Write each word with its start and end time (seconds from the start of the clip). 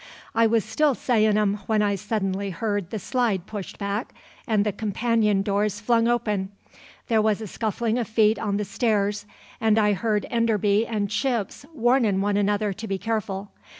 "I 0.33 0.47
was 0.47 0.65
still 0.65 0.95
sayin' 0.95 1.37
'em 1.37 1.59
when 1.67 1.83
I 1.83 1.93
suddenly 1.93 2.49
heard 2.49 2.89
the 2.89 2.97
slide 2.97 3.45
pushed 3.45 3.77
back 3.77 4.15
and 4.47 4.65
the 4.65 4.71
companion 4.71 5.43
doors 5.43 5.79
flung 5.79 6.07
open; 6.07 6.49
there 7.07 7.21
was 7.21 7.39
a 7.39 7.45
scuffling 7.45 7.99
of 7.99 8.07
feet 8.07 8.39
on 8.39 8.57
the 8.57 8.65
stairs, 8.65 9.27
and 9.59 9.77
I 9.77 9.93
heard 9.93 10.25
Enderby 10.31 10.87
and 10.87 11.07
Chips 11.07 11.67
warnin' 11.75 12.19
one 12.19 12.35
another 12.35 12.73
to 12.73 12.87
be 12.87 12.97
careful. 12.97 13.51